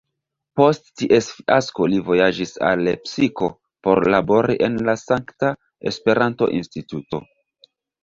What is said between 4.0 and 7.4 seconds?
labori en la Saksa Esperanto-Instituto.